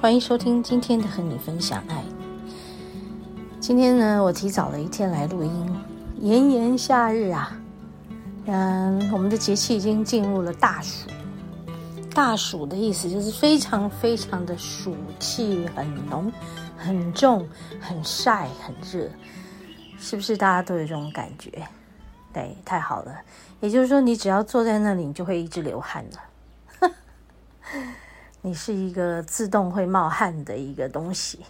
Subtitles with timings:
[0.00, 2.04] 欢迎收听今天的和你分享爱。
[3.58, 5.76] 今天呢，我提早了一天来录音。
[6.20, 7.60] 炎炎夏日啊，
[8.46, 11.08] 嗯，我们的节气已经进入了大暑。
[12.14, 16.32] 大暑的意思就是非常非常的暑气很浓、
[16.76, 17.44] 很重、
[17.80, 19.10] 很晒、很热，
[19.98, 20.36] 是不是？
[20.36, 21.50] 大家都有这种感觉？
[22.32, 23.12] 对，太好了。
[23.58, 26.20] 也就是说，你只要坐在那里，你就会一直流汗了。
[28.48, 31.40] 你是一个自动会冒汗的一个东西，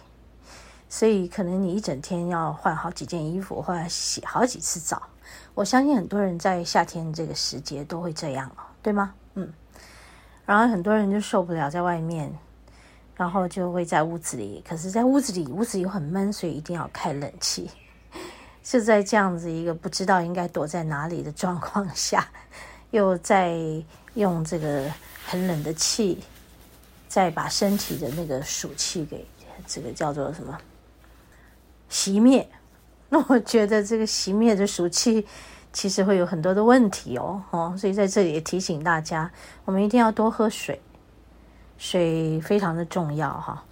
[0.89, 5.01] 所以可能你一整天要换好几件衣服，或者洗好几次澡。
[5.55, 9.13] 我相信很多人在夏天这个时节都会这样哦，对吗？
[9.35, 9.49] 嗯，
[10.45, 12.37] 然后很多人就受不了在外面，
[13.15, 14.61] 然后就会在屋子里。
[14.67, 17.71] 可是，在屋子里，屋子又很闷，所以一定要开冷气。
[18.61, 22.27] 就在这样子一个不知道应该躲在哪里的状况下，
[22.91, 23.57] 又在
[24.15, 24.91] 用这个
[25.25, 26.21] 很冷的气。
[27.09, 29.25] 再把身体的那个暑气给
[29.67, 30.57] 这个叫做什么
[31.91, 32.47] 熄灭？
[33.09, 35.25] 那 我觉得这个熄灭的暑气
[35.73, 39.29] 其实会有很多的问题哦，哦，所以在这里也提醒大家，
[39.65, 40.79] 我们一定要多喝水，
[41.79, 43.65] 水非常的重要哈。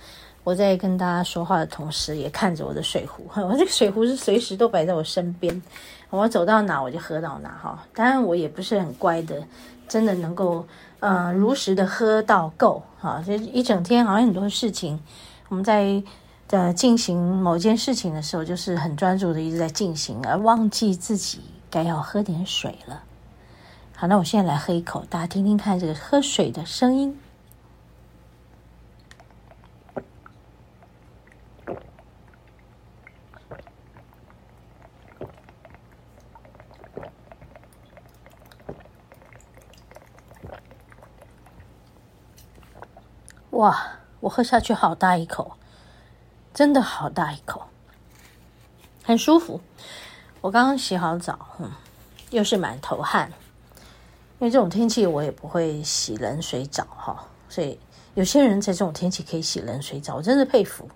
[0.44, 5.62] 我在跟大家说话的同时，也看着我的水壶， 我这个水壶是随时都摆在我身边，
[6.10, 7.86] 我走到哪我就喝到哪哈。
[7.94, 9.44] 当然我也不是很乖的，
[9.88, 10.66] 真的能够。
[11.00, 15.00] 呃，如实的喝到够哈，就一整天好像很多事情，
[15.48, 16.02] 我们在
[16.48, 21.40] 在进行某件事情的时候，就是很专注的一直在进行，而忘记自己
[21.70, 23.04] 该要喝点水了。
[23.96, 27.16] 好，那我现在来喝一口，大家听听看这个喝水的声音。
[43.58, 43.76] 哇，
[44.20, 45.54] 我喝下去好大一口，
[46.54, 47.64] 真的好大一口，
[49.04, 49.60] 很舒服。
[50.42, 51.72] 我刚刚洗好澡，嗯，
[52.30, 53.34] 又是满头汗，
[54.38, 57.26] 因为这种天气我也不会洗冷水澡哈。
[57.50, 57.80] 所以
[58.14, 60.88] 有些人在这种天气可以洗冷水澡，我真的佩服。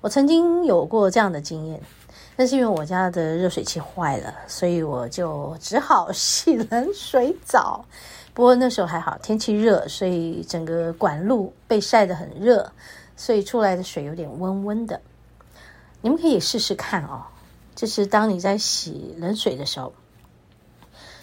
[0.00, 1.80] 我曾经有过这样的经验，
[2.34, 7.84] 但是因为我家的热水器坏了，所以我就只好洗冷水澡。
[8.38, 12.70] 不过那时候还好，天气热，所以整个管路被晒得很热，
[13.16, 15.00] 所以出来的水有点温温的。
[16.02, 17.24] 你们可以试试看哦，
[17.74, 19.92] 就是当你在洗冷水的时候，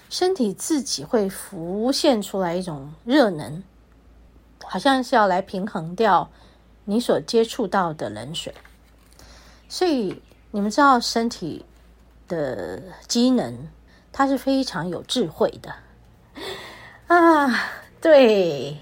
[0.09, 3.63] 身体自己会浮现出来一种热能，
[4.65, 6.29] 好像是要来平衡掉
[6.83, 8.53] 你所接触到的冷水。
[9.69, 10.21] 所以
[10.51, 11.63] 你们知道，身体
[12.27, 13.69] 的机能
[14.11, 15.73] 它是非常有智慧的。
[17.07, 17.47] 啊，
[18.01, 18.75] 对，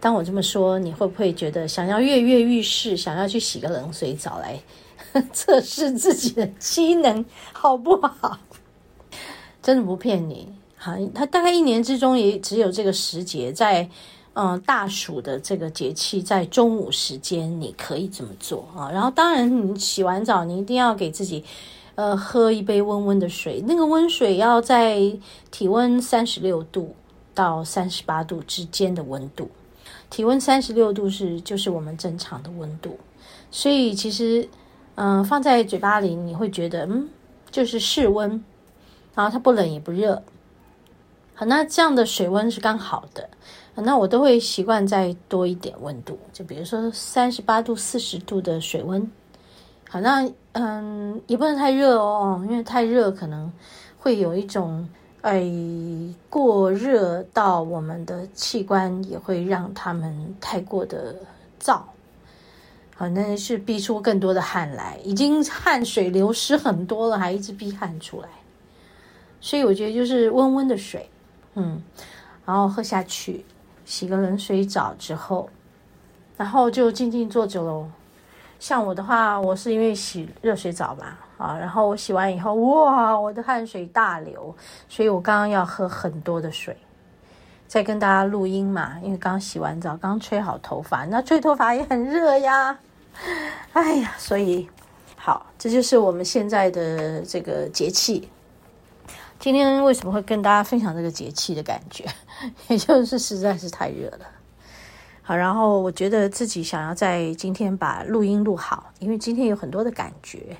[0.00, 4.58] 当我这么说，你会不会觉得想要跃跃欲试，想要去洗个冷水澡来
[5.30, 7.22] 测试自己的机能
[7.52, 8.38] 好不好？
[9.62, 10.48] 真的不骗你，
[10.78, 13.86] 哈，它大概一年之中也只有这个时节，在
[14.32, 18.90] 嗯大暑的这个节气，在中午时间你可以这么做啊。
[18.90, 21.44] 然后当然，你洗完澡，你一定要给自己
[21.94, 24.98] 呃喝一杯温温的水，那个温水要在
[25.50, 26.94] 体温三十六度。
[27.40, 29.50] 到三十八度之间的温度，
[30.10, 32.98] 体温三十六度是就是我们正常的温度，
[33.50, 34.46] 所以其实，
[34.96, 37.08] 嗯、放在嘴巴里你会觉得，嗯，
[37.50, 38.44] 就是室温，
[39.14, 40.22] 然后它不冷也不热，
[41.34, 43.30] 好，那这样的水温是刚好的，
[43.74, 49.10] 那我都会习惯再多一点温度，就比如说三十八度、四十度的水温，
[49.88, 53.50] 好，那嗯，也不能太热哦，因为太热可能
[53.98, 54.86] 会有一种。
[55.22, 55.44] 哎，
[56.28, 61.14] 过热到我们的器官也会让他们太过的
[61.60, 61.80] 燥。
[62.96, 68.28] 反正是逼出更多的汗来，已经汗水流失很多了，还一直逼汗出来。
[69.40, 71.08] 所以我觉得就是温温的水，
[71.54, 71.82] 嗯，
[72.44, 73.46] 然后喝下去，
[73.86, 75.48] 洗个冷水澡之后，
[76.36, 77.88] 然后就静静坐着喽。
[78.60, 84.54] 像我的话，我是因为洗热水澡嘛，啊，然后我洗完以后，哇，我的汗水大流，
[84.86, 86.76] 所以我刚刚要喝很多的水，
[87.66, 92.78] 再跟大家录音嘛，因为刚洗完澡，刚吹好头发，那吹头发也很热呀，
[93.72, 94.68] 哎呀，所以
[95.16, 98.28] 好，这就是我们现在的这个节气。
[99.38, 102.04] 今天为什么会跟大家分享这个节气的感觉？
[102.68, 104.26] 也就是实在是太热了。
[105.22, 110.56] 好，然后我觉得自己想要在今天把录音录好，因为今天有很多的感觉。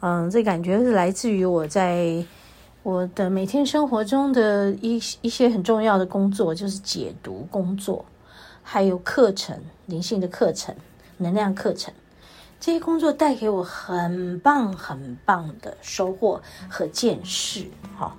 [0.00, 2.24] 嗯，这感觉是来自于我在
[2.82, 8.04] 我的每天生活中的一一些很重要的工作，就是解读工作，
[8.62, 10.74] 还有课程，灵性的课程、
[11.16, 11.92] 能量课程。
[12.58, 17.66] 这些工作带给我很棒很棒的收获和见识，
[17.96, 18.16] 好，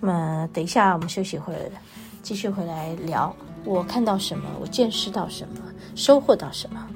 [0.00, 1.70] 那么等一下我们休息会儿，
[2.22, 5.60] 继续回来聊，我看到什么，我见识到什么，
[5.94, 6.88] 收获到什么。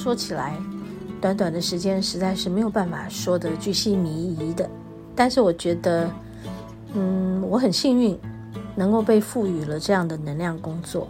[0.00, 0.56] 说起来，
[1.20, 4.66] 短短的时间实在是没有办法说得巨细靡遗的。
[5.14, 6.10] 但是我觉得，
[6.94, 8.18] 嗯，我很幸运，
[8.74, 11.06] 能够被赋予了这样的能量工作。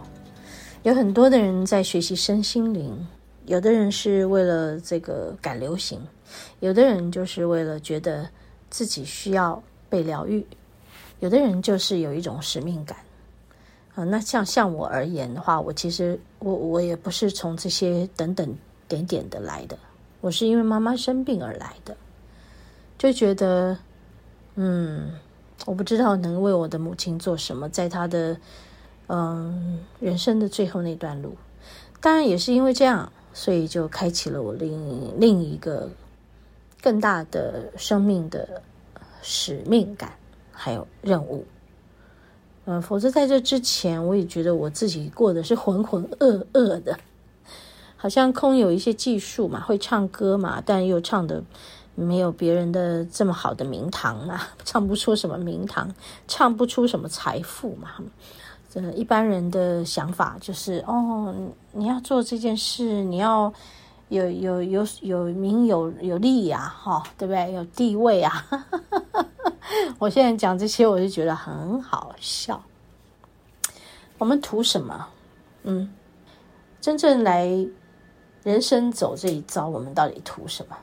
[0.83, 3.07] 有很多的人在学习身心灵，
[3.45, 5.97] 有的人是为了这个赶流行，
[6.59, 8.27] 有的人就是为了觉得
[8.69, 10.45] 自己需要被疗愈，
[11.21, 12.97] 有的人就是有一种使命感。
[13.95, 18.53] 啊，那像像我而言的话，我其实我我也不是从这些等等
[18.91, 19.77] 点点的来的，
[20.19, 21.95] 我是因为妈妈生病而来的，
[22.97, 23.77] 就觉得，
[24.55, 25.13] 嗯，
[25.65, 28.35] 我不知道能为我的母亲做什么，在她的
[29.07, 31.37] 嗯人生的最后那段路，
[32.01, 35.89] 当然也是因为这样，所以就开启了我另另一个
[36.81, 38.61] 更大的生命的
[39.21, 40.11] 使命感，
[40.51, 41.45] 还有任务。
[42.65, 46.99] 嗯，否则在这之前，我也觉得我自己过的是浑浑噩噩的，
[48.01, 51.43] 好像空有一些技术嘛，会唱歌嘛，但又唱的
[51.93, 55.87] 没有别人的这么好的名堂啊， 唱不出什么名堂，
[56.27, 57.91] 唱不出什么财富嘛。
[58.71, 61.31] 这一般人的想法就是，哦，
[61.73, 63.53] 你要做这件事，你要
[64.09, 67.53] 有有有有名有有利呀，哈，对不对？
[67.53, 68.47] 有地位啊。
[69.99, 72.63] 我现在讲这些，我就觉得很好笑。
[74.17, 75.07] 我们图什么？
[75.63, 75.93] 嗯，
[76.79, 77.47] 真正来
[78.43, 80.77] 人生走这一遭，我们到底图什么？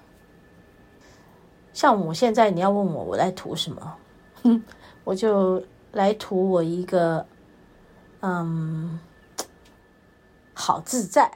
[1.73, 3.97] 像我现在，你要问我，我来图什么？
[4.43, 4.63] 哼，
[5.05, 5.63] 我就
[5.93, 7.27] 来图我一个，
[8.21, 8.99] 嗯，
[10.55, 11.31] 好自在，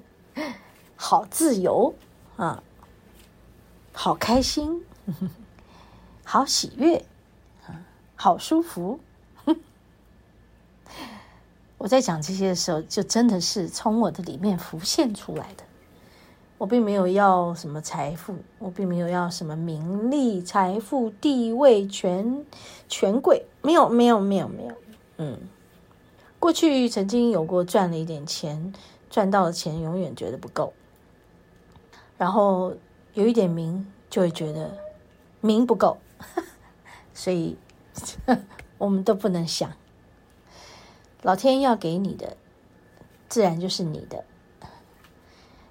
[0.96, 1.94] 好自由
[2.36, 2.62] 啊，
[3.92, 4.84] 好开心。
[6.28, 7.04] 好喜悦，
[8.16, 8.98] 好舒服。
[11.86, 15.62] 我在讲这些的时候，就真的是从我的里面浮现出来的。
[16.58, 22.44] 我并没有要什么财富，我并没有要什么名利、财富、地位、权
[22.88, 24.74] 权贵，没有，没有，没有，没有。
[25.18, 25.38] 嗯，
[26.40, 28.74] 过去曾经有过赚了一点钱，
[29.08, 30.72] 赚到的钱永远觉得不够，
[32.18, 32.74] 然后
[33.14, 34.76] 有一点名，就会觉得
[35.40, 35.98] 名不够。
[37.14, 37.56] 所以，
[38.76, 39.70] 我们都不能想，
[41.26, 42.36] 老天要给你的，
[43.28, 44.22] 自然就是你的；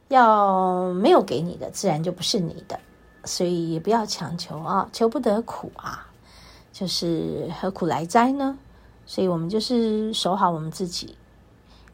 [0.09, 2.77] 要没有给你的，自然就不是你的。
[3.23, 6.07] 所以也不要强求啊，求不得苦啊，
[6.73, 8.57] 就是何苦来哉呢？
[9.05, 11.17] 所以我们就是守好我们自己，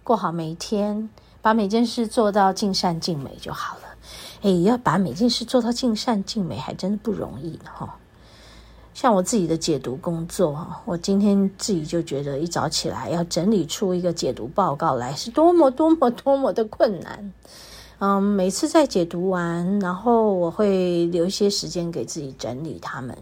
[0.04, 1.08] 过好每一天，
[1.40, 3.84] 把每件事做到尽善尽美就好了。
[4.42, 7.96] 哎，要把每件事做到尽善尽美，还真的不容易，哈。
[9.02, 17.34] 像我自己的解读工作哈，我今天自己就觉得一早起来要整理出一个解读报告来，是多么多么多么的困难。
[17.98, 23.18] 嗯，每次在解读完，然后我会留一些时间给自己整理他们。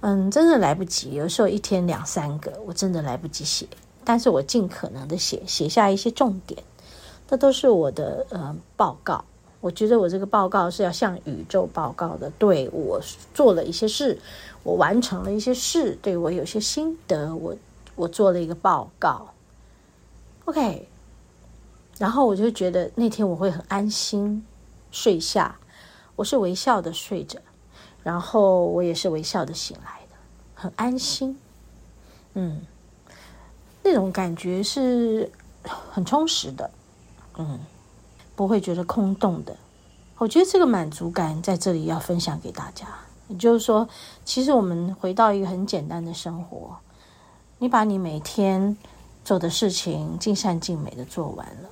[0.00, 3.68] 嗯，真的来不及，有时候一天两三个，我真的来不及写。
[4.02, 6.60] 但是我尽可能的写，写下一些重点，
[7.28, 9.24] 这都是我的呃报告。
[9.60, 13.00] 我觉得我这个报告是要向宇宙报告的，对，我
[13.34, 14.18] 做了一些事，
[14.62, 17.56] 我完成了一些事，对，我有些心得，我
[17.96, 19.28] 我做了一个报告。
[20.44, 20.88] OK。
[21.98, 24.46] 然后我就觉得那天我会很安心
[24.92, 25.58] 睡下，
[26.14, 27.40] 我是微笑的睡着，
[28.04, 30.14] 然后我也是微笑的醒来的，
[30.54, 31.36] 很安心，
[32.34, 32.60] 嗯，
[33.82, 35.28] 那种感觉是
[35.90, 36.70] 很充实的，
[37.36, 37.58] 嗯，
[38.38, 39.56] 不会觉得空洞的。
[40.16, 42.86] 我觉得这个满足感在这里要分享给大家，
[43.26, 43.88] 也就是说，
[44.24, 46.76] 其实我们回到一个很简单的生活，
[47.58, 48.76] 你把你每天
[49.24, 51.68] 做的事情尽善尽美的做完了。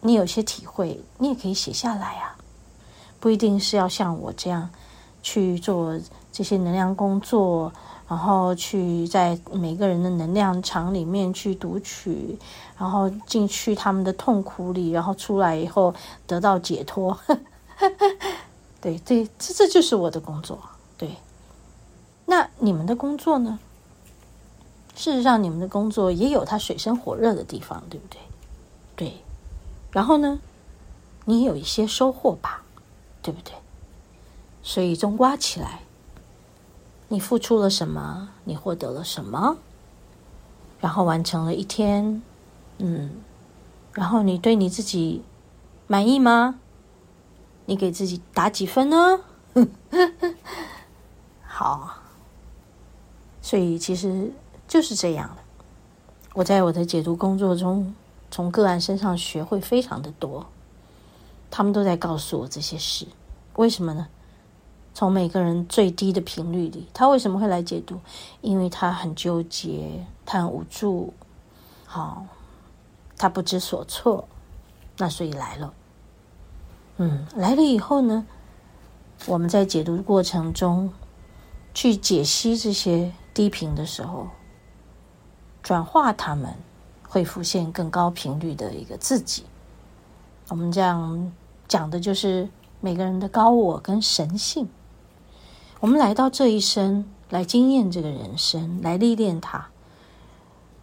[0.00, 2.34] 你有些体会，你也可以写下来啊，
[3.20, 4.70] 不一定是要像我这样
[5.22, 6.00] 去做
[6.32, 7.70] 这些能量工作，
[8.10, 12.36] 然后去在每个人的能量场里面去读取，
[12.76, 15.94] 然后进去他们的痛苦里，然后出来以后
[16.26, 17.16] 得到解脱。
[18.82, 20.58] 对对，这这就是我的工作。
[20.98, 21.18] 对，
[22.26, 23.60] 那你们的工作呢？
[24.96, 28.18] 事实上，你们的工作也有它水深火热的地方，对不对？
[28.96, 29.14] 对。
[29.92, 30.40] 然后呢，
[31.26, 32.64] 你也有一些收获吧，
[33.22, 33.54] 对不对？
[34.64, 35.82] 所以总括起来，
[37.10, 39.58] 你付出了什么，你获得了什么，
[40.80, 42.22] 然后完成了一天，
[42.78, 43.10] 嗯，
[43.92, 45.22] 然后你对你自己
[45.86, 46.60] 满意吗？
[47.66, 49.20] 你给自己打几分呢？
[51.44, 51.96] 好，
[53.42, 54.32] 所以其实
[54.66, 55.42] 就是这样的。
[56.34, 57.94] 我在我的解读工作中。
[58.32, 60.46] 从个案身上学会非常的多，
[61.50, 63.04] 他们都在告诉我这些事，
[63.56, 64.06] 为什么呢？
[65.00, 67.98] 从每个人最低的频率里，他为什么会来解读？
[68.42, 71.14] 因为他很纠结，他很无助，
[71.86, 72.26] 好，
[73.16, 74.28] 他不知所措，
[74.98, 75.72] 那所以来了。
[76.98, 78.26] 嗯，来了以后呢，
[79.24, 80.92] 我们在解读过程中
[81.72, 84.28] 去解析这些低频的时候，
[85.62, 86.54] 转化他们。
[87.08, 89.44] 会浮现更高频率的一个自己。
[90.48, 91.32] 我们这样
[91.66, 92.46] 讲的就是
[92.80, 94.68] 每个人的高我跟神性。
[95.80, 99.70] 我们来到这一生来经验这个人生，来历练它。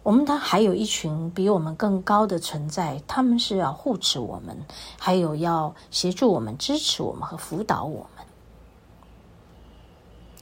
[0.02, 4.58] 我们他还有一群比我们更高的存在，他们是要护持我们，
[4.98, 8.26] 还有要协助我们、支持我们和辅导我们。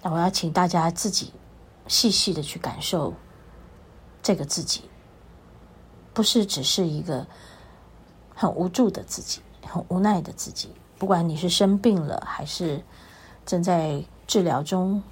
[0.02, 1.32] 那我要请大家自己
[1.86, 3.12] 细细的去感受
[4.22, 4.84] 这个自己。
[6.14, 7.26] 不是只是一个
[8.34, 10.70] 很无助的自己，很无奈的自己。
[10.96, 12.82] 不管你是生病了，还是
[13.44, 15.02] 正在治疗中，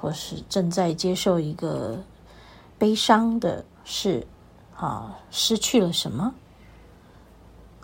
[0.00, 2.02] 或是正在接受一个
[2.78, 4.26] 悲伤的事，
[4.76, 6.34] 啊，失去了什么？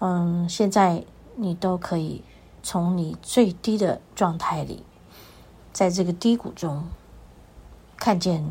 [0.01, 1.05] 嗯，现在
[1.37, 2.23] 你都可以
[2.63, 4.85] 从你最低的状态里，
[5.73, 6.85] 在这个低谷中，
[7.97, 8.45] 看见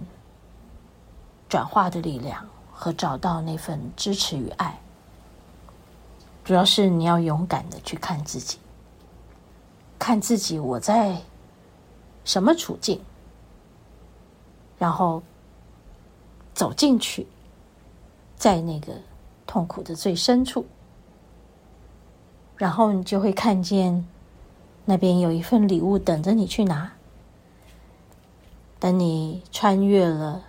[1.49, 2.47] 转化的力量。
[2.79, 4.79] 和找到那份支持与爱，
[6.43, 8.59] 主要是你要勇敢的去看自己，
[9.97, 11.23] 看自己我在
[12.27, 12.99] 什么处境，
[14.77, 15.23] 然后
[16.53, 17.25] 走进去，
[18.35, 18.93] 在那个
[19.45, 20.65] 痛苦的最深处，
[22.57, 24.05] 然后你就会看见
[24.83, 26.91] 那边有一份礼物等着你去拿，
[28.77, 30.43] 等你穿越了。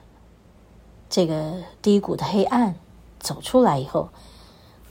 [1.09, 2.75] 这个低谷的黑暗
[3.21, 4.11] 走出来以后，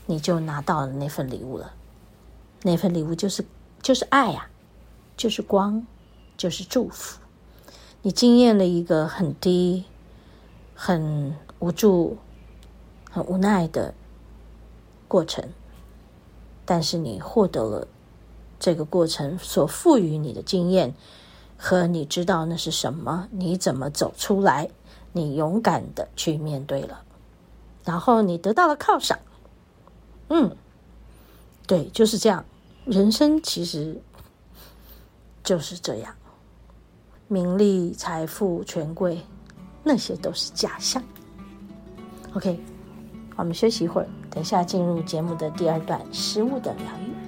[0.06, 1.74] 你就拿到了那份礼物了。
[2.62, 3.44] 那份礼物就是
[3.82, 4.48] 就是爱呀，
[5.18, 5.86] 就是光，
[6.38, 7.20] 就是祝福。
[8.00, 9.84] 你经验了一个很低、
[10.74, 12.16] 很无助、
[13.10, 13.92] 很无奈的
[15.06, 15.46] 过程，
[16.64, 17.88] 但是你获得了
[18.58, 20.94] 这个过程所赋予你的经验，
[21.58, 24.70] 和你知道那是什么，你怎么走出来。
[25.12, 27.02] 你勇敢的去面对了，
[27.82, 29.18] 然后你得到了犒赏。
[30.28, 30.54] 嗯，
[31.66, 32.44] 对，就是这样。
[32.84, 34.00] 人生其实
[35.42, 36.14] 就是这样，
[37.28, 39.20] 名利、财富、权贵，
[39.84, 41.02] 那些都是假象。
[42.34, 42.58] OK，
[43.36, 47.27] 我们休息一会儿，等下进入节目的第二段，食物的疗愈。